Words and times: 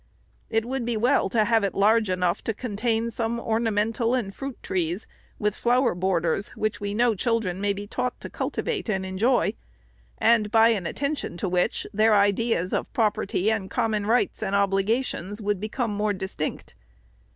It 0.49 0.65
would 0.65 0.83
be 0.83 0.97
well 0.97 1.29
to 1.29 1.45
have 1.45 1.63
it 1.63 1.75
large 1.75 2.09
enough 2.09 2.43
to 2.45 2.55
contain 2.55 3.11
some 3.11 3.39
ornamental 3.39 4.15
and 4.15 4.33
fruit 4.33 4.57
trees, 4.63 5.05
with 5.37 5.53
flower 5.53 5.93
borders, 5.93 6.49
which 6.55 6.81
we 6.81 6.95
know 6.95 7.13
chil 7.13 7.39
dren 7.39 7.61
may 7.61 7.71
be 7.71 7.85
taught 7.85 8.19
to 8.21 8.27
cultivate 8.27 8.89
and 8.89 9.05
enjoy; 9.05 9.53
and 10.17 10.49
by 10.49 10.69
an 10.69 10.87
attention 10.87 11.37
to 11.37 11.47
which 11.47 11.85
their 11.93 12.15
ideas 12.15 12.73
of 12.73 12.91
property, 12.93 13.51
and 13.51 13.69
common 13.69 14.07
rights, 14.07 14.41
and 14.41 14.55
obligations, 14.55 15.39
would 15.39 15.59
become 15.59 15.91
more 15.91 16.13
distinct. 16.13 16.73